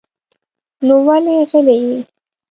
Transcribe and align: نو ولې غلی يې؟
نو 0.85 0.95
ولې 1.07 1.37
غلی 1.49 1.77
يې؟ 1.85 1.95